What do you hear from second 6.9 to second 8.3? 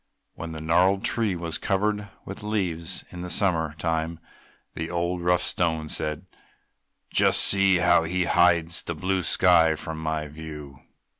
"Just see how he